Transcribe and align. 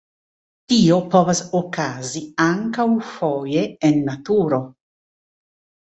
Tio 0.71 0.95
povas 1.11 1.41
okazi 1.59 2.23
ankaŭ 2.47 2.89
foje 3.13 3.69
en 3.93 4.05
naturo. 4.13 4.65